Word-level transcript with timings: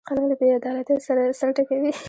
قلم 0.07 0.25
له 0.29 0.35
بیعدالتۍ 0.39 0.95
سر 1.39 1.49
ټکوي 1.55 1.91